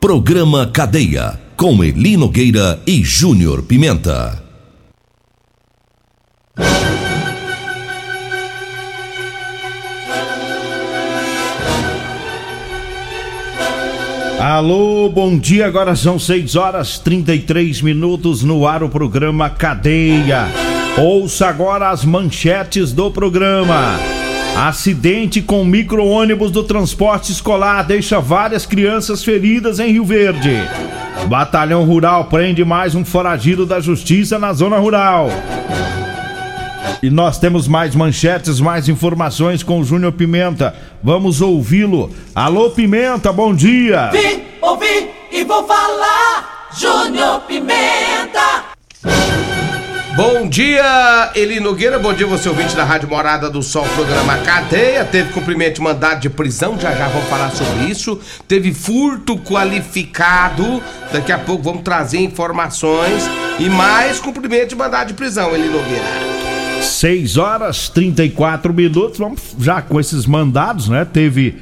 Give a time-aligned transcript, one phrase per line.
[0.00, 1.38] Programa Cadeia.
[1.58, 4.42] Com Elino Gueira e Júnior Pimenta.
[14.40, 15.66] Alô, bom dia.
[15.66, 20.48] Agora são 6 horas 33 minutos no ar o programa Cadeia.
[20.96, 24.19] Ouça agora as manchetes do programa.
[24.56, 30.54] Acidente com micro-ônibus do transporte escolar deixa várias crianças feridas em Rio Verde.
[31.26, 35.28] Batalhão Rural prende mais um foragido da justiça na zona rural.
[37.02, 40.74] E nós temos mais manchetes, mais informações com o Júnior Pimenta.
[41.02, 42.10] Vamos ouvi-lo.
[42.34, 44.10] Alô, Pimenta, bom dia.
[44.12, 46.68] Vim, ouvi e vou falar.
[46.78, 48.64] Júnior Pimenta.
[50.16, 51.96] Bom dia, Eli Nogueira.
[51.98, 55.04] Bom dia, você ouvinte da Rádio Morada do Sol, programa Cadeia.
[55.04, 58.18] Teve cumprimento de mandado de prisão, já já vamos falar sobre isso.
[58.48, 63.30] Teve furto qualificado, daqui a pouco vamos trazer informações.
[63.60, 66.04] E mais cumprimento de mandado de prisão, Eli Nogueira.
[66.82, 69.18] 6 horas 34 minutos.
[69.18, 71.04] Vamos já com esses mandados, né?
[71.04, 71.56] Teve,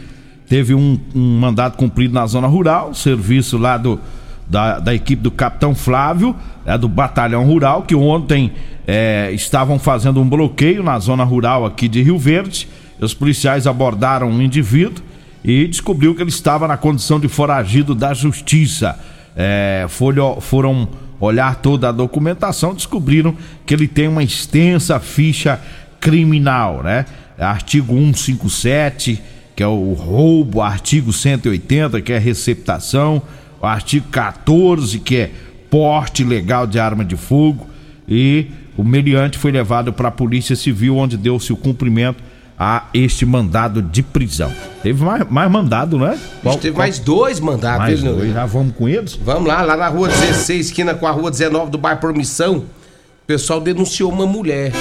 [0.48, 4.00] teve um, um mandado cumprido na zona rural, serviço lá do,
[4.48, 8.52] da, da equipe do Capitão Flávio, é, do Batalhão Rural, que ontem
[8.86, 12.68] é, estavam fazendo um bloqueio na zona rural aqui de Rio Verde.
[12.98, 15.02] Os policiais abordaram um indivíduo
[15.44, 18.98] e descobriu que ele estava na condição de foragido da justiça.
[19.36, 20.88] É, foram, foram
[21.20, 23.36] olhar toda a documentação, descobriram
[23.66, 25.60] que ele tem uma extensa ficha
[26.00, 27.04] criminal, né?
[27.38, 29.20] Artigo 157,
[29.54, 33.22] que é o roubo, artigo 180, que é receptação,
[33.60, 35.30] o artigo 14, que é
[35.70, 37.66] porte legal de arma de fogo,
[38.08, 38.46] e
[38.76, 42.22] o meliante foi levado para a Polícia Civil, onde deu-se o cumprimento
[42.58, 44.52] a este mandado de prisão.
[44.82, 46.18] Teve mais, mais mandado, não é?
[46.42, 46.78] Qual, teve qual?
[46.78, 47.78] mais dois mandados.
[47.78, 49.14] Mais dois, já vamos com eles?
[49.14, 53.26] Vamos lá, lá na rua 16, esquina com a rua 19 do bairro Promissão, o
[53.26, 54.72] pessoal denunciou uma mulher.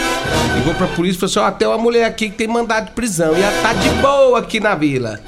[0.56, 2.92] Ligou pra polícia e falou assim, ó, tem uma mulher aqui que tem mandado de
[2.94, 5.20] prisão e ela tá de boa aqui na vila.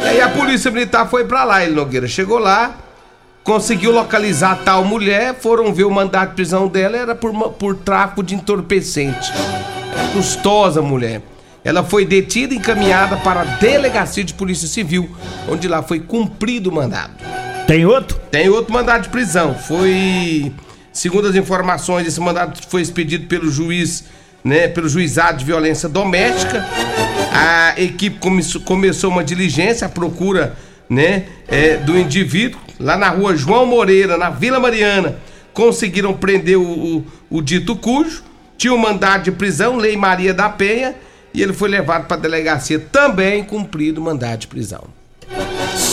[0.00, 2.06] E aí a polícia militar foi pra lá, ele Nogueira.
[2.06, 2.76] Chegou lá,
[3.44, 8.22] conseguiu localizar tal mulher, foram ver o mandado de prisão dela, era por, por tráfico
[8.22, 9.30] de entorpecente.
[10.14, 11.20] Custosa mulher.
[11.62, 15.14] Ela foi detida e encaminhada para a delegacia de polícia civil,
[15.48, 17.12] onde lá foi cumprido o mandado.
[17.66, 18.18] Tem outro?
[18.30, 19.54] Tem outro mandado de prisão.
[19.54, 20.52] Foi,
[20.92, 24.04] segundo as informações, esse mandado foi expedido pelo juiz,
[24.42, 26.66] né, pelo juizado de violência doméstica.
[27.32, 30.54] A equipe começou, começou uma diligência à procura,
[30.88, 35.16] né, é, do indivíduo lá na rua João Moreira, na Vila Mariana.
[35.52, 38.22] Conseguiram prender o, o, o dito cujo.
[38.56, 40.94] Tinha um mandado de prisão, Lei Maria da Penha
[41.34, 44.84] e ele foi levado para a delegacia também cumprido o mandado de prisão.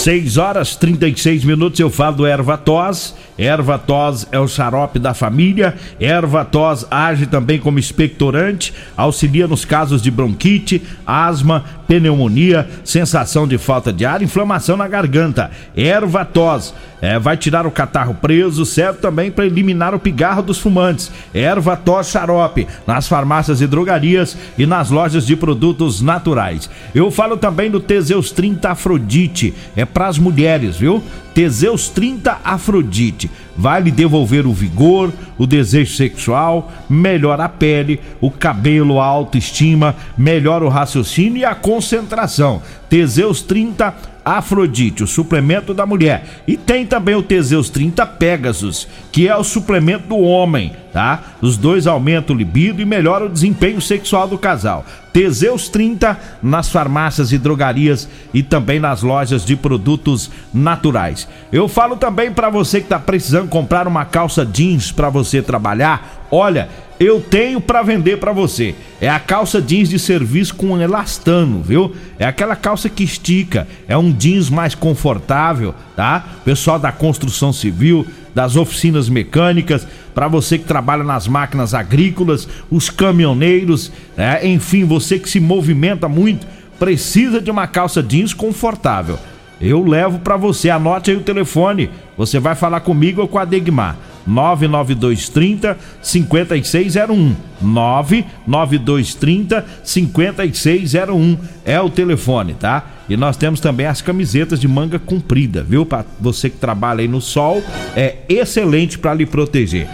[0.02, 3.14] 6 horas 36 minutos eu falo do erva tos.
[3.38, 5.76] Erva tos é o xarope da família.
[6.00, 13.58] Erva tos age também como expectorante, auxilia nos casos de bronquite, asma, pneumonia, sensação de
[13.58, 15.52] falta de ar, inflamação na garganta.
[15.76, 20.60] Erva tos é, vai tirar o catarro preso, serve também para eliminar o pigarro dos
[20.60, 21.10] fumantes.
[21.34, 26.70] Erva tos xarope nas farmácias e drogarias e nas lojas de produtos naturais.
[26.94, 31.02] Eu falo também do Teseus 30 Afrodite, é para as mulheres, viu?
[31.34, 38.30] Teseus 30 Afrodite vai lhe devolver o vigor, o desejo sexual, melhora a pele, o
[38.30, 42.62] cabelo, a autoestima, melhora o raciocínio e a concentração.
[42.88, 43.94] Teseus 30
[44.24, 46.42] Afrodite, o suplemento da mulher.
[46.46, 51.22] E tem também o Teseus 30 Pegasus, que é o suplemento do homem, tá?
[51.40, 54.84] Os dois aumentam o libido e melhoram o desempenho sexual do casal.
[55.12, 61.28] Teseus 30 nas farmácias e drogarias e também nas lojas de produtos naturais.
[61.52, 66.26] Eu falo também para você que está precisando comprar uma calça jeans para você trabalhar.
[66.30, 66.68] Olha,
[66.98, 68.74] eu tenho para vender para você.
[69.00, 71.94] É a calça jeans de serviço com elastano, viu?
[72.18, 76.24] É aquela calça que estica, é um jeans mais confortável, tá?
[76.44, 82.90] Pessoal da construção civil, das oficinas mecânicas, para você que trabalha nas máquinas agrícolas, os
[82.90, 84.46] caminhoneiros, né?
[84.46, 86.46] enfim, você que se movimenta muito,
[86.78, 89.18] precisa de uma calça jeans confortável.
[89.60, 91.88] Eu levo para você, anote aí o telefone.
[92.18, 93.96] Você vai falar comigo ou com a Degmar.
[94.26, 97.36] 99230 5601.
[97.60, 102.84] 99230 5601 é o telefone, tá?
[103.08, 105.84] E nós temos também as camisetas de manga comprida, viu?
[105.84, 107.62] Para você que trabalha aí no sol,
[107.96, 109.88] é excelente para lhe proteger.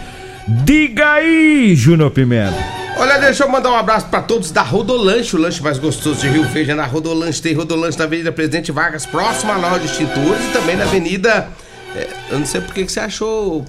[0.46, 2.56] Diga aí, Júnior Pimenta.
[2.96, 6.28] Olha, deixa eu mandar um abraço para todos da Rodolanche, o lanche mais gostoso de
[6.28, 6.72] Rio Verde.
[6.72, 10.52] É na Rodolanche tem Rodolanche na Avenida Presidente Vargas, próxima à loja de extintores e
[10.52, 11.48] também na Avenida
[11.94, 13.64] é, eu não sei porque que você achou.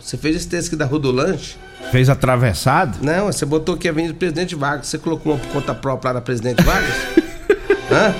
[0.00, 1.56] Você fez esse texto aqui da Rodolanche?
[1.90, 2.98] Fez atravessado?
[3.02, 4.88] Não, você botou aqui a Avenida Presidente Vargas.
[4.88, 6.94] Você colocou uma por conta própria lá na Presidente Vargas?
[7.90, 8.14] Hã?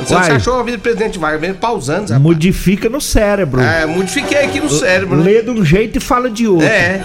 [0.00, 2.20] Você, você achou a Avenida Presidente Vargas, vem pausando, rapaz.
[2.20, 3.60] Modifica no cérebro.
[3.60, 5.16] É, modifiquei aqui no cérebro.
[5.18, 5.24] Né?
[5.24, 6.66] Lê de um jeito e fala de outro.
[6.66, 7.02] É.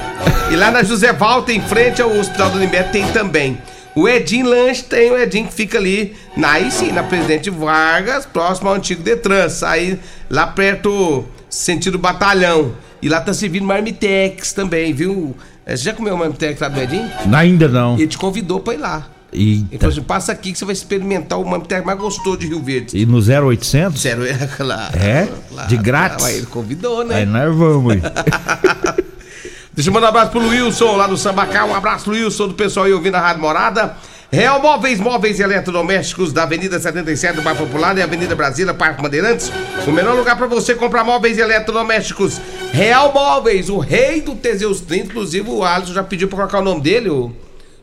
[0.50, 3.58] E lá na José Valta, em frente ao Hospital do Limete, tem também.
[3.94, 8.26] O Edim Lanche tem o Edim que fica ali, na, aí sim, na Presidente Vargas,
[8.26, 9.48] próximo ao antigo Detran.
[9.64, 10.00] Aí
[10.30, 11.26] lá perto
[11.56, 12.74] sentido batalhão.
[13.02, 15.36] E lá tá servindo marmitex também, viu?
[15.66, 17.10] É, você já comeu marmitex lá do Edinho?
[17.34, 17.98] Ainda não.
[17.98, 19.08] E ele te convidou pra ir lá.
[19.32, 19.68] Eita.
[19.72, 22.62] Ele falou assim, passa aqui que você vai experimentar o marmitex mais gostoso de Rio
[22.62, 22.98] Verde.
[22.98, 24.02] E no 0800?
[24.02, 24.98] Zero, é, claro.
[24.98, 25.28] É?
[25.50, 26.18] Claro, de grátis?
[26.18, 27.16] Claro, ele convidou, né?
[27.16, 27.96] Aí nós vamos.
[29.74, 31.66] Deixa eu mandar um abraço pro Wilson lá do Sambacá.
[31.66, 33.98] Um abraço, Wilson, do pessoal aí ouvindo a Rádio Morada.
[34.32, 39.52] Real Móveis, móveis eletrodomésticos da Avenida 77 do Bairro Popular e Avenida Brasília, Parque Bandeirantes.
[39.88, 42.42] O melhor lugar para você comprar móveis e eletrodomésticos.
[42.72, 45.06] Real Móveis, o rei do Teseus 30.
[45.06, 47.32] Inclusive, o Alisson já pediu para colocar o nome dele, o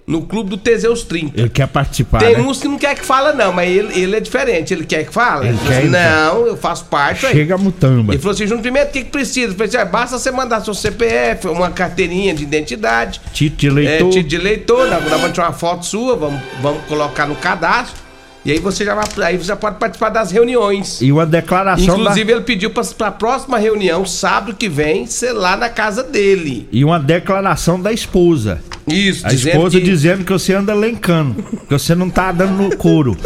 [0.07, 1.41] no clube do Teseus 30.
[1.41, 2.19] Ele quer participar.
[2.19, 2.41] Tem né?
[2.43, 4.75] uns que não quer que fala, não, mas ele, ele é diferente.
[4.75, 5.49] Ele quer que fale.
[5.49, 7.25] Ele quer, assim, não, eu faço parte.
[7.27, 7.33] aí.
[7.33, 8.13] Chega a mutamba.
[8.13, 9.49] Ele falou assim: Júnior Pimenta, o que, que precisa?
[9.53, 13.21] Eu falei assim, "Ah, basta você mandar seu CPF, uma carteirinha de identidade.
[13.33, 14.09] Título de É, eleitor.
[14.11, 18.02] título de eleitor, nós nós vamos tirar uma foto sua, vamos, vamos colocar no cadastro.
[18.45, 21.01] E aí você já vai, aí você já pode participar das reuniões.
[21.01, 25.57] E uma declaração Inclusive, ele pediu para a próxima reunião, sábado que vem, ser lá
[25.57, 26.69] na casa dele.
[26.73, 28.61] da, e uma declaração da esposa.
[28.87, 32.55] Isso, A dizendo esposa que- dizendo que você anda lencando, que você não tá dando
[32.61, 33.17] no couro.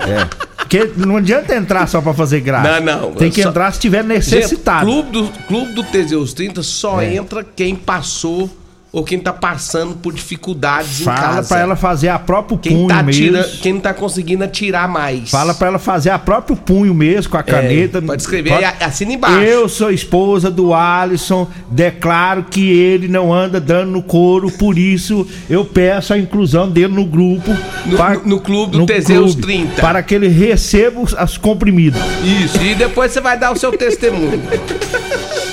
[0.00, 0.48] É.
[0.58, 2.78] Porque não adianta entrar só pra fazer graça.
[2.80, 3.12] Não, não.
[3.12, 4.86] Tem que Só- entrar se tiver necessitado.
[4.90, 7.14] Gente, clube, do, clube do Teseus 30 só É.
[7.14, 8.50] entra quem passou
[8.90, 11.48] ou quem tá passando por dificuldades em Fala casa.
[11.48, 13.22] pra ela fazer a próprio quem punho tá mesmo.
[13.22, 15.30] tira, quem não tá conseguindo atirar mais.
[15.30, 17.98] Fala pra ela fazer a próprio punho mesmo, com a caneta.
[17.98, 19.38] É, pode escrever, aí assina embaixo.
[19.40, 25.26] Eu sou esposa do Alisson, declaro que ele não anda dando no couro, por isso
[25.50, 27.50] eu peço a inclusão dele no grupo.
[27.84, 29.82] No- no- no clube do Teseus 30.
[29.82, 32.00] Para que ele receba os as comprimidos.
[32.44, 34.40] Isso, e depois você vai dar o seu testemunho.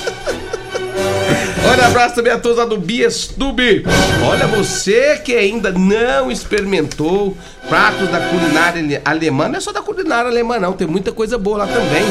[1.76, 3.84] Olha, abraço também a todos lá do Biestube.
[4.26, 7.36] Olha, você que ainda não experimentou
[7.68, 11.36] pratos da culinária ale- alemã, não é só da culinária alemã, não, tem muita coisa
[11.36, 12.02] boa lá também.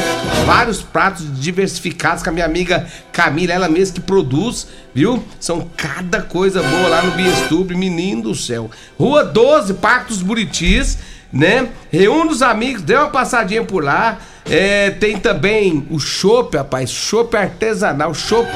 [0.44, 5.22] Vários pratos diversificados com a minha amiga Camila, ela mesma que produz, viu?
[5.40, 8.70] São cada coisa boa lá no Biestube, menino do céu.
[8.98, 10.98] Rua 12, Parque dos Buritis,
[11.32, 11.68] né?
[11.90, 14.18] Reúne os amigos, dê uma passadinha por lá.
[14.48, 18.48] É, tem também o chopp, rapaz, chopp artesanal, chopp,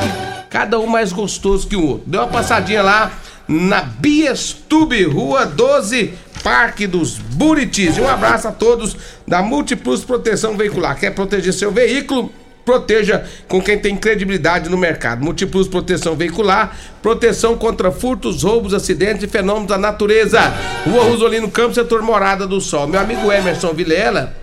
[0.51, 2.03] cada um mais gostoso que o outro.
[2.07, 3.13] Dê uma passadinha lá
[3.47, 7.97] na Biestube, Rua 12, Parque dos Buritis.
[7.97, 10.99] E um abraço a todos da Multiplus Proteção Veicular.
[10.99, 12.33] Quer proteger seu veículo?
[12.65, 15.25] Proteja com quem tem credibilidade no mercado.
[15.25, 20.41] Multiplus Proteção Veicular, proteção contra furtos, roubos, acidentes e fenômenos da natureza.
[20.85, 22.87] Rua Rosolino Campos, setor Morada do Sol.
[22.87, 24.35] Meu amigo Emerson Vilela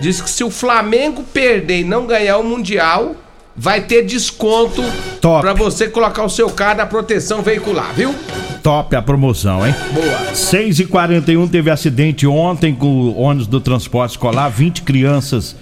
[0.00, 3.16] disse que se o Flamengo perder e não ganhar o Mundial,
[3.56, 4.82] vai ter desconto
[5.20, 5.40] Top.
[5.42, 8.14] pra você colocar o seu carro na proteção veicular, viu?
[8.62, 9.74] Top a promoção, hein?
[9.92, 10.34] Boa.
[10.34, 15.56] 6 e 41 teve acidente ontem com o ônibus do transporte escolar, 20 crianças,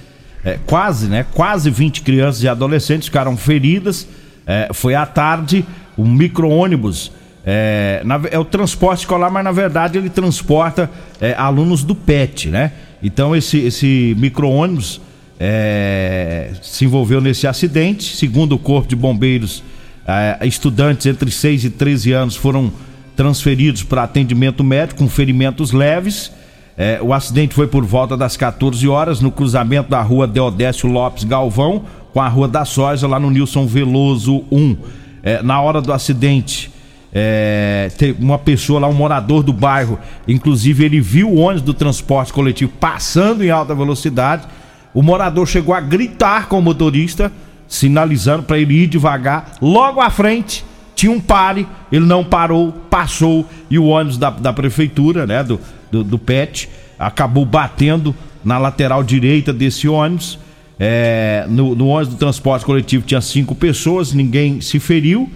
[0.44, 1.26] é, quase, né?
[1.34, 4.06] Quase 20 crianças e adolescentes ficaram feridas.
[4.46, 5.64] É, foi à tarde,
[5.96, 7.12] o micro-ônibus.
[7.44, 12.48] É, na- é o transporte escolar, mas na verdade ele transporta é, alunos do PET,
[12.50, 12.72] né?
[13.02, 15.00] Então esse, esse micro-ônibus
[15.40, 18.14] é, se envolveu nesse acidente.
[18.14, 19.62] Segundo o Corpo de Bombeiros,
[20.06, 22.70] é, estudantes entre 6 e 13 anos foram
[23.16, 26.30] transferidos para atendimento médico com ferimentos leves.
[26.76, 31.24] É, o acidente foi por volta das 14 horas no cruzamento da rua Deodécio Lopes
[31.24, 34.76] Galvão com a rua da Soja, lá no Nilson Veloso 1.
[35.22, 36.70] É, na hora do acidente,
[37.12, 42.32] é, uma pessoa lá, um morador do bairro, inclusive ele viu o ônibus do transporte
[42.32, 44.46] coletivo passando em alta velocidade.
[44.92, 47.32] O morador chegou a gritar com o motorista,
[47.68, 49.52] sinalizando para ele ir devagar.
[49.60, 54.52] Logo à frente tinha um pare, ele não parou, passou e o ônibus da, da
[54.52, 56.68] prefeitura, né, do, do, do PET,
[56.98, 60.38] acabou batendo na lateral direita desse ônibus.
[60.78, 65.30] É, no, no ônibus do transporte coletivo tinha cinco pessoas, ninguém se feriu.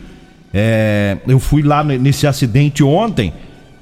[0.52, 3.32] É, eu fui lá nesse acidente ontem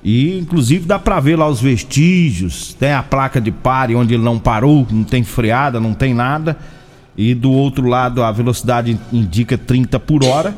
[0.04, 4.22] e inclusive dá para ver lá os vestígios, tem a placa de pare onde ele
[4.22, 6.56] não parou, não tem freada, não tem nada.
[7.16, 10.56] E do outro lado a velocidade indica 30 por hora,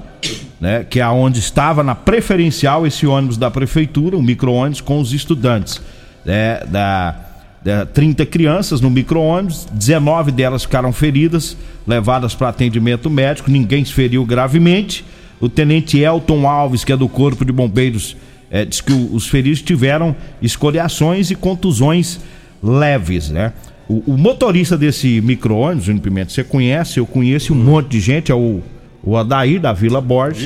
[0.60, 5.12] né, que é onde estava na preferencial esse ônibus da prefeitura, um micro-ônibus com os
[5.12, 5.82] estudantes.
[6.24, 7.16] Né, da,
[7.62, 11.54] da 30 crianças no micro-ônibus, 19 delas ficaram feridas,
[11.86, 15.04] levadas para atendimento médico, ninguém se feriu gravemente.
[15.38, 18.16] O tenente Elton Alves, que é do Corpo de Bombeiros,
[18.54, 22.20] é, diz que os feridos tiveram escoriações e contusões
[22.62, 23.52] leves, né?
[23.88, 28.30] O, o motorista desse micro-ônibus, Júnior Pimenta, você conhece, eu conheço um monte de gente,
[28.30, 28.62] é o,
[29.02, 30.40] o Adair da Vila Borges.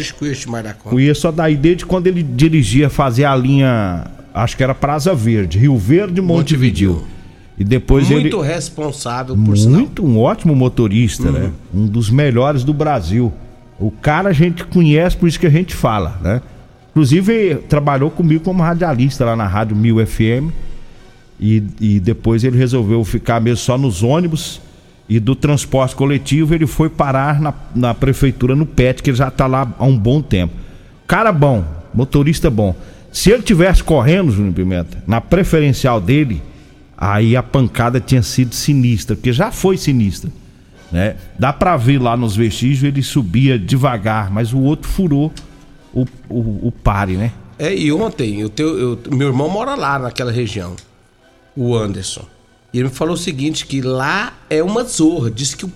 [0.63, 0.89] Da conta.
[0.89, 5.59] Conheço o Adair desde quando ele dirigia fazer a linha, acho que era Praza Verde,
[5.59, 6.93] Rio Verde, Montevideo.
[6.93, 7.19] Montevideo.
[7.59, 8.35] E depois Muito ele.
[8.35, 9.81] Muito responsável, por sinal.
[9.81, 11.53] Muito, um ótimo motorista, né?
[11.75, 13.31] Um dos melhores do Brasil.
[13.79, 16.41] O cara a gente conhece, por isso que a gente fala, né?
[16.99, 20.53] Inclusive, trabalhou comigo como radialista lá na Rádio 1000 FM.
[21.39, 24.61] E, e depois ele resolveu ficar mesmo só nos ônibus.
[25.09, 29.29] E do transporte coletivo ele foi parar na, na prefeitura no PET, que ele já
[29.29, 30.53] está lá há um bom tempo.
[31.07, 31.65] Cara bom,
[31.95, 32.75] motorista bom.
[33.13, 36.43] Se ele tivesse correndo, Júnior Pimenta, na preferencial dele,
[36.97, 40.33] aí a pancada tinha sido sinistra, porque já foi sinistra.
[40.91, 41.15] Né?
[41.39, 45.33] Dá para ver lá nos vestígios, ele subia devagar, mas o outro furou
[46.03, 47.33] o, o, o pare, né?
[47.59, 50.77] É, e ontem, eu tenho, eu, meu irmão mora lá naquela região,
[51.57, 52.25] o Anderson.
[52.73, 55.31] E ele me falou o seguinte, que lá é uma zorra.
[55.31, 55.67] Diz que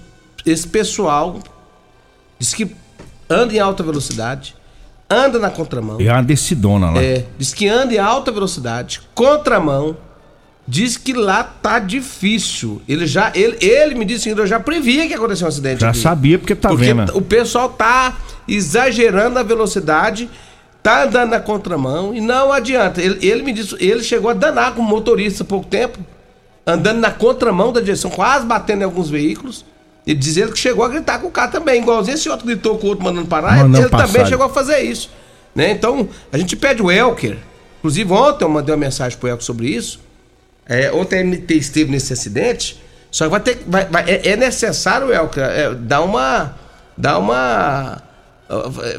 [0.45, 1.41] esse pessoal
[2.39, 2.71] diz que
[3.29, 4.55] anda em alta velocidade,
[5.09, 5.99] anda na contramão.
[6.01, 7.03] É uma decidona lá.
[7.03, 9.97] É, diz que anda em alta velocidade, contramão.
[10.69, 12.81] Diz que lá tá difícil.
[12.89, 15.81] Ele já, ele, ele me disse que eu já previa que ia acontecer um acidente.
[15.81, 15.99] Já aqui.
[15.99, 17.17] sabia porque tá Porque vendo.
[17.17, 20.29] o pessoal tá exagerando a velocidade,
[20.83, 23.01] tá andando na contramão e não adianta.
[23.01, 25.99] Ele, ele me disse, ele chegou a danar com motorista há pouco tempo,
[26.67, 29.65] andando na contramão da direção, quase batendo em alguns veículos.
[30.07, 32.77] Ele diz ele que chegou a gritar com o carro também, igualzinho esse outro gritou
[32.79, 35.09] com o outro mandando parar, Mandando ele também chegou a fazer isso.
[35.55, 35.71] Né?
[35.71, 37.39] Então, a gente pede o Elker.
[37.79, 40.01] Inclusive, ontem eu mandei uma mensagem pro Elker sobre isso.
[40.67, 42.81] É, ontem a MT esteve nesse acidente,
[43.11, 46.55] só que vai ter, vai, vai- é, é necessário, Elker, é, dar uma.
[46.97, 48.01] dar uma.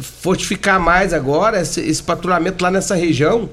[0.01, 3.49] Fortificar mais agora esse, esse patrulhamento lá nessa região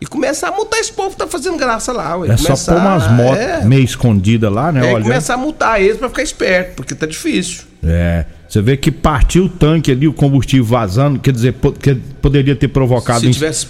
[0.00, 2.16] e começar a multar esse povo que tá fazendo graça lá.
[2.18, 2.28] Ué.
[2.28, 4.90] É só Começar- pôr umas motos É, meio escondidas lá, né?
[4.90, 5.02] é, Olha.
[5.04, 7.62] começar a multar eles pra ficar esperto, porque tá difícil.
[7.82, 8.24] É.
[8.48, 12.54] Você vê que partiu o tanque ali, o combustível vazando, quer dizer, po- que poderia
[12.54, 13.66] ter provocado Se tivesse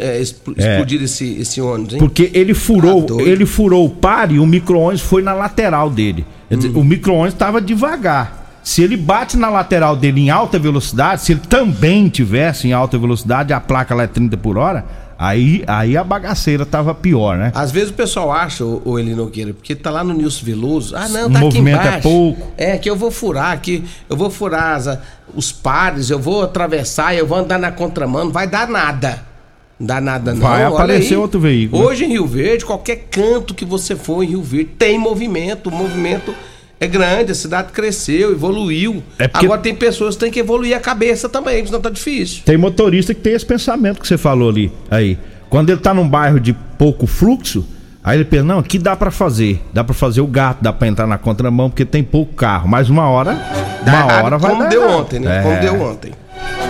[0.00, 0.72] é, expl- É.
[0.72, 1.98] explodido esse, esse ônibus, hein?
[2.00, 6.26] Porque ele furou, Tá ele furou o par e o micro-ônibus foi na lateral dele.
[6.50, 8.45] Dizer, o micro-ônibus estava devagar.
[8.66, 12.98] Se ele bate na lateral dele em alta velocidade, se ele também tivesse em alta
[12.98, 14.84] velocidade, a placa lá é 30 por hora,
[15.16, 17.52] aí, aí a bagaceira tava pior, né?
[17.54, 20.96] Às vezes o pessoal acha, o, o Eli Nogueira, porque tá lá no Nilson Veloso.
[20.96, 22.02] Ah, não, O tá aqui movimento é embaixo.
[22.02, 22.52] pouco.
[22.56, 24.98] É, que eu vou furar aqui, eu vou furar as-
[25.32, 29.22] os pares, eu vou atravessar, eu vou andar na contramão, não vai dar nada.
[29.78, 30.40] Não dá nada não.
[30.40, 31.84] Vai aparecer outro veículo?
[31.84, 35.68] Hoje em Rio Verde, qualquer canto que você for em Rio Verde, tem movimento.
[35.68, 36.34] O movimento
[36.78, 39.02] é grande, a cidade cresceu, evoluiu.
[39.18, 42.42] É porque- Agora tem pessoas que têm que evoluir a cabeça também, senão tá difícil.
[42.44, 44.70] Tem motorista que tem esse pensamento que você falou ali.
[44.90, 45.18] Aí,
[45.48, 47.66] quando ele tá num bairro de pouco fluxo,
[48.04, 49.62] aí ele pensa, não, aqui dá pra fazer.
[49.72, 52.68] Dá pra fazer o gato, dá pra entrar na contramão, porque tem pouco carro.
[52.68, 53.32] Mas uma hora,
[53.84, 55.00] Dá uma errado hora vai como dar deu errado.
[55.00, 55.38] ontem, né?
[55.38, 55.42] É.
[55.42, 56.12] Como deu ontem.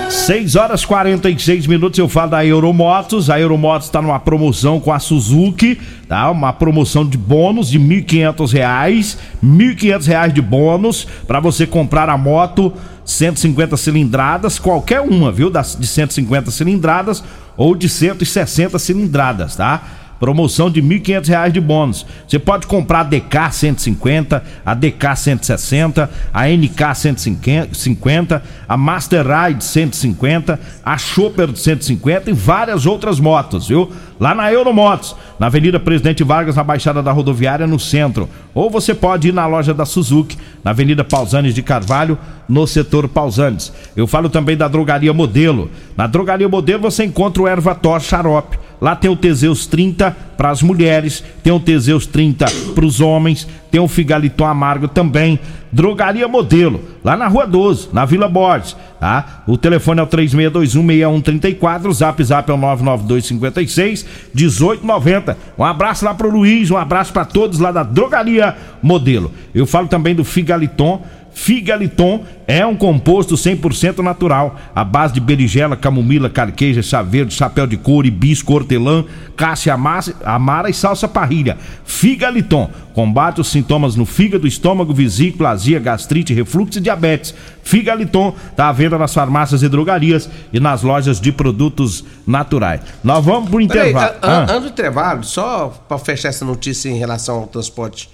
[0.08, 3.30] 6 horas 46 minutos, eu falo da Euromotos.
[3.30, 5.78] A Euromotos está numa promoção com a Suzuki,
[6.08, 6.30] tá?
[6.30, 12.16] Uma promoção de bônus de 1.500 reais, 1.500 reais de bônus para você comprar a
[12.16, 12.72] moto
[13.04, 15.48] 150 cilindradas, qualquer uma, viu?
[15.48, 17.22] Das de 150 cilindradas
[17.56, 19.82] ou de 160 cilindradas, tá?
[20.18, 22.06] Promoção de R$ 1.500 de bônus.
[22.26, 29.62] Você pode comprar a DK 150, a DK 160, a NK 150, a Master Ride
[29.62, 33.90] 150, a Chopper 150 e várias outras motos, viu?
[34.18, 38.28] Lá na Euromotos, na Avenida Presidente Vargas, na Baixada da Rodoviária, no centro.
[38.54, 42.18] Ou você pode ir na loja da Suzuki, na Avenida Pausanes de Carvalho,
[42.48, 43.70] no setor Pausanes.
[43.94, 45.70] Eu falo também da Drogaria Modelo.
[45.94, 50.62] Na Drogaria Modelo você encontra o Ervator Xarope Lá tem o Teseus 30 para as
[50.62, 55.40] mulheres, tem o Teseus 30 para os homens, tem o Figaliton Amargo também.
[55.72, 59.42] Drogaria Modelo, lá na Rua 12, na Vila Borges, tá?
[59.46, 65.36] O telefone é o 36216134, o Zap Zap é o 99256 1890.
[65.58, 69.32] Um abraço lá pro Luiz, um abraço para todos lá da Drogaria Modelo.
[69.54, 71.02] Eu falo também do Figaliton
[71.38, 77.66] Figaliton é um composto 100% natural, à base de berigela, camomila, carqueja, chá verde, chapéu
[77.66, 79.04] de couro, hibisco, hortelã,
[79.36, 79.76] cássia
[80.24, 81.58] amara e salsa parrilha.
[81.84, 87.34] Figaliton combate os sintomas no fígado, estômago, vesícula, azia, gastrite, refluxo e diabetes.
[87.62, 92.80] Figaliton está à venda nas farmácias e drogarias e nas lojas de produtos naturais.
[93.04, 94.14] Nós vamos pro intervalo.
[94.14, 94.46] Peraí, ah.
[94.48, 98.08] Antes do intervalo, só para fechar essa notícia em relação ao transporte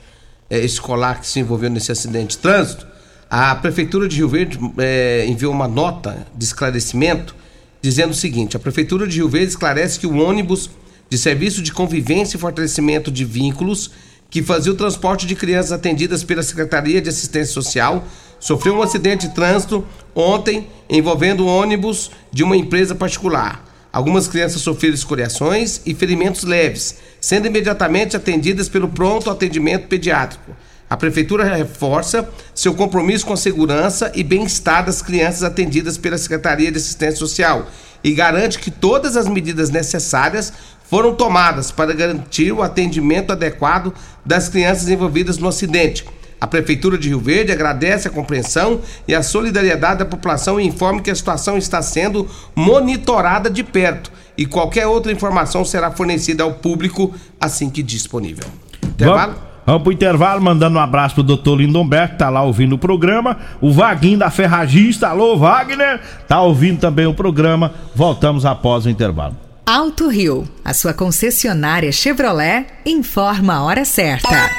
[0.51, 2.92] é, escolar que se envolveu nesse acidente de trânsito,
[3.35, 7.35] a Prefeitura de Rio Verde é, enviou uma nota de esclarecimento
[7.81, 10.69] dizendo o seguinte: a Prefeitura de Rio Verde esclarece que o ônibus
[11.09, 13.91] de serviço de convivência e fortalecimento de vínculos
[14.29, 18.05] que fazia o transporte de crianças atendidas pela Secretaria de Assistência Social
[18.39, 19.83] sofreu um acidente de trânsito
[20.15, 23.65] ontem envolvendo o ônibus de uma empresa particular.
[23.91, 30.55] Algumas crianças sofreram escoriações e ferimentos leves, sendo imediatamente atendidas pelo pronto atendimento pediátrico.
[30.93, 36.71] A Prefeitura reforça seu compromisso com a segurança e bem-estar das crianças atendidas pela Secretaria
[36.71, 37.67] de Assistência Social
[38.05, 40.53] e garante que todas as medidas necessárias
[40.85, 46.05] foram tomadas para garantir o atendimento adequado das crianças envolvidas no acidente.
[46.39, 51.01] A Prefeitura de Rio Verde agradece a compreensão e a solidariedade da população e informa
[51.01, 56.53] que a situação está sendo monitorada de perto e qualquer outra informação será fornecida ao
[56.53, 58.45] público assim que disponível.
[58.85, 59.52] Intervalo?
[59.65, 63.39] Vamos pro intervalo, mandando um abraço pro doutor Lindomberto, que tá lá ouvindo o programa.
[63.61, 67.73] O Vaguinho da Ferragista, alô Wagner, tá ouvindo também o programa.
[67.95, 69.37] Voltamos após o intervalo.
[69.65, 74.51] Alto Rio, a sua concessionária Chevrolet, informa a hora certa.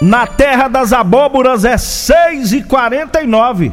[0.00, 3.72] Na terra das abóboras é 6 e 49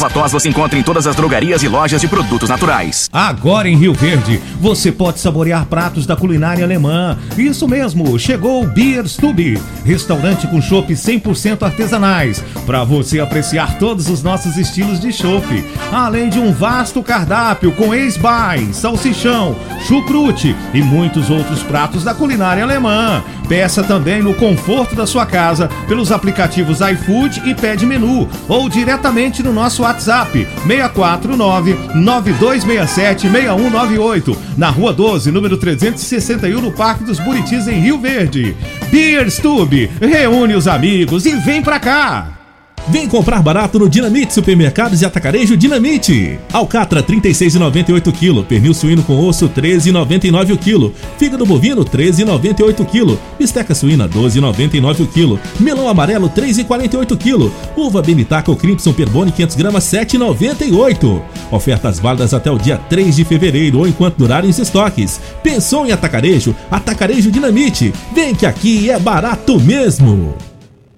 [0.00, 3.10] Ervatós você encontra em todas as drogarias e lojas de produtos naturais.
[3.12, 7.18] Agora em Rio Verde, você pode saborear pratos da culinária alemã.
[7.36, 14.08] Isso mesmo, chegou o Beer Stube, restaurante com chopp 100% artesanais, para você apreciar todos
[14.08, 19.54] os nossos estilos de chopp, além de um vasto cardápio com ex-bai, salsichão,
[19.86, 23.22] chucrute e muitos outros pratos da culinária alemã.
[23.50, 29.42] Peça também no conforto da sua casa pelos aplicativos iFood e Pede Menu ou diretamente
[29.42, 37.66] no nosso WhatsApp 649 9267 6198 na Rua 12, número 361 no Parque dos Buritis
[37.66, 38.56] em Rio Verde.
[38.90, 42.39] Beer Stube, reúne os amigos e vem pra cá!
[42.88, 46.38] Vem comprar barato no Dinamite Supermercados e Atacarejo Dinamite.
[46.52, 53.74] Alcatra 36,98 kg, pernil suíno com osso 13,99 o quilo, fígado bovino 13,98 kg, bisteca
[53.74, 59.84] suína 12,99 o quilo, melão amarelo 3,48 kg, uva Benitaca ou Crimson Perbone 500 gramas
[59.84, 61.22] 7,98.
[61.50, 65.20] Ofertas válidas até o dia 3 de fevereiro ou enquanto durarem os estoques.
[65.42, 66.54] Pensou em atacarejo?
[66.70, 67.92] Atacarejo Dinamite.
[68.14, 70.49] Vem que aqui é barato mesmo.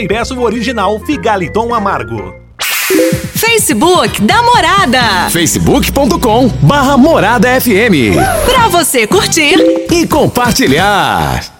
[0.00, 2.34] e peça o original Figaliton Amargo.
[3.34, 5.30] Facebook da Morada.
[5.30, 8.16] facebook.com barra Morada FM.
[8.44, 9.54] Pra você curtir
[9.90, 11.59] e compartilhar.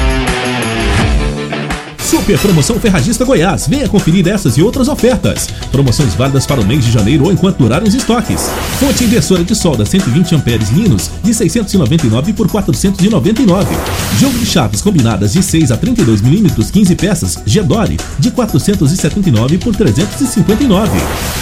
[2.11, 3.67] Super Promoção Ferragista Goiás.
[3.69, 5.47] Venha conferir essas e outras ofertas.
[5.71, 8.49] Promoções válidas para o mês de janeiro ou enquanto durarem os estoques.
[8.81, 13.73] Fonte inversora de solda 120 amperes Linus de 699 por 499.
[14.19, 19.73] Jogo de chaves combinadas de 6 a 32 milímetros 15 peças Gedore de 479 por
[19.73, 20.91] 359.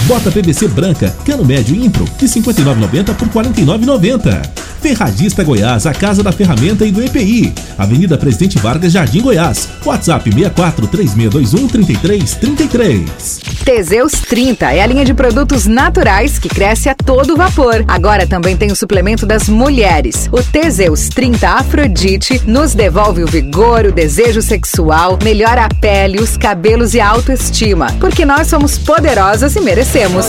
[0.06, 4.70] Bota PVC branca cano médio Impro de 59,90 por 49,90.
[4.82, 7.54] Ferragista Goiás, a casa da ferramenta e do EPI.
[7.78, 9.68] Avenida Presidente Vargas, Jardim Goiás.
[9.86, 13.40] WhatsApp 64 3621 3333.
[13.64, 17.84] Teseus 30 é a linha de produtos naturais que cresce a todo vapor.
[17.88, 20.30] Agora também tem o suplemento das mulheres.
[20.32, 26.38] O Teseus 30 Afrodite nos devolve o vigor, o desejo sexual, melhora a pele, os
[26.38, 27.88] cabelos e a autoestima.
[28.00, 30.26] Porque nós somos poderosas e merecemos.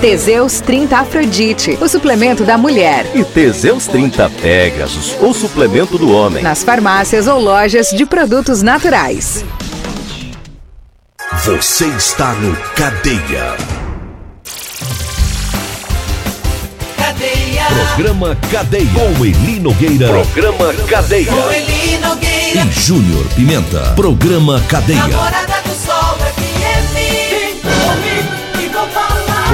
[0.00, 3.06] Teseus 30 Afrodite, o suplemento da mulher.
[3.14, 6.42] E Teseus 30 Pegasus, o suplemento do homem.
[6.42, 9.44] Nas farmácias ou lojas de produtos naturais.
[11.44, 13.56] Você está no Cadeia.
[16.96, 17.66] Cadeia.
[17.66, 18.86] Programa Cadeia.
[18.94, 20.08] Com Eli Nogueira.
[20.08, 21.32] Programa Cadeia.
[21.32, 22.64] Com Eli Nogueira.
[22.64, 23.92] E Júnior Pimenta.
[23.94, 25.06] Programa Cadeia.
[25.06, 25.74] Namorada do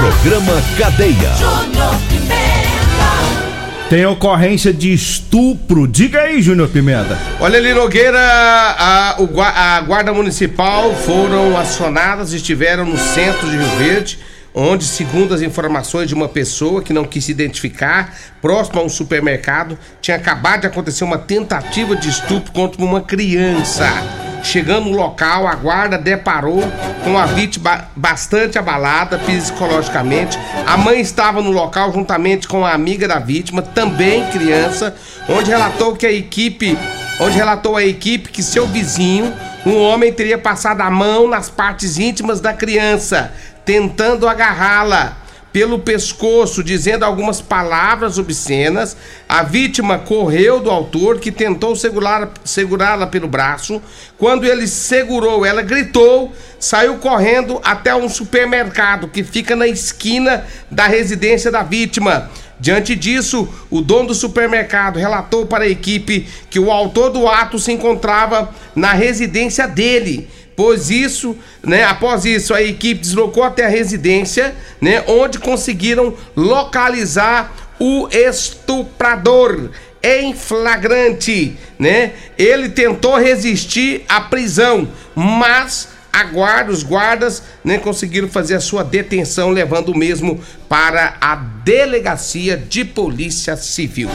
[0.05, 1.33] Programa Cadeia.
[1.35, 3.89] Júnior Pimenta.
[3.89, 5.87] Tem ocorrência de estupro.
[5.87, 7.17] Diga aí, Júnior Pimenta.
[7.39, 13.77] Olha ali, Nogueira, a, o a Guarda Municipal foram acionadas, estiveram no centro de Rio
[13.79, 14.19] Verde,
[14.53, 18.89] onde, segundo as informações de uma pessoa que não quis se identificar, próximo a um
[18.89, 24.24] supermercado, tinha acabado de acontecer uma tentativa de estupro contra uma criança.
[24.45, 26.63] Chegando no local, a guarda deparou
[27.03, 30.37] com a vítima bastante abalada psicologicamente.
[30.67, 34.95] A mãe estava no local juntamente com a amiga da vítima, também criança,
[35.27, 36.77] onde relatou que a equipe,
[37.19, 39.33] onde relatou a equipe que seu vizinho,
[39.65, 43.33] um homem teria passado a mão nas partes íntimas da criança,
[43.65, 45.24] tentando agarrá-la
[45.55, 48.97] pelo pescoço, dizendo algumas palavras obscenas.
[49.29, 53.81] A vítima correu do autor, que tentou segurá-la pelo braço.
[54.17, 60.87] Quando ele segurou, ela gritou, saiu correndo até um supermercado que fica na esquina da
[60.87, 62.29] residência da vítima.
[62.59, 67.57] Diante disso, o dono do supermercado relatou para a equipe que o autor do ato
[67.59, 70.27] se encontrava na residência dele.
[70.55, 77.53] Pois isso, né, após isso, a equipe deslocou até a residência, né, onde conseguiram localizar
[77.77, 79.69] o estuprador
[80.01, 82.13] em flagrante, né?
[82.37, 88.83] Ele tentou resistir à prisão, mas a guarda, os guardas, né, conseguiram fazer a sua
[88.83, 90.39] detenção, levando o mesmo
[90.69, 94.09] para a delegacia de polícia civil.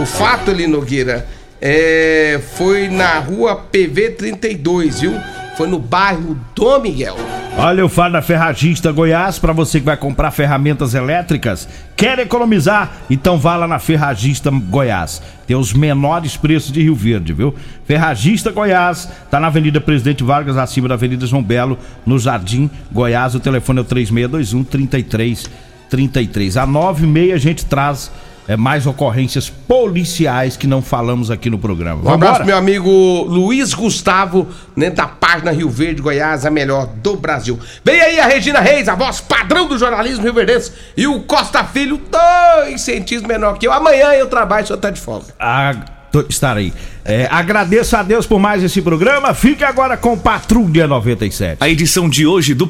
[0.00, 1.28] O fato ali, Nogueira,
[1.60, 5.14] é, foi na rua PV 32, viu?
[5.56, 7.16] Foi no bairro Dom Miguel.
[7.56, 12.92] Olha, eu falo da Ferragista Goiás, para você que vai comprar ferramentas elétricas, quer economizar?
[13.10, 15.20] Então vá lá na Ferragista Goiás.
[15.44, 17.52] Tem os menores preços de Rio Verde, viu?
[17.84, 23.34] Ferragista Goiás, tá na Avenida Presidente Vargas, acima da Avenida João Belo, no Jardim Goiás.
[23.34, 26.56] O telefone é o 3621 3333.
[26.56, 28.12] A 96 a gente traz
[28.48, 32.02] é, mais ocorrências policiais que não falamos aqui no programa.
[32.02, 32.90] Um abraço, meu amigo
[33.28, 37.58] Luiz Gustavo, né, da página Rio Verde, Goiás, a melhor do Brasil.
[37.84, 41.62] Vem aí a Regina Reis, a voz padrão do jornalismo rio verdense, e o Costa
[41.62, 43.72] Filho, dois centímetros menor que eu.
[43.72, 45.26] Amanhã eu trabalho, o senhor tá de folga.
[45.38, 45.74] Ah,
[46.10, 46.72] tô- estarei.
[47.04, 49.32] É, agradeço a Deus por mais esse programa.
[49.32, 51.56] Fique agora com Patrulha 97.
[51.60, 52.66] A edição de hoje do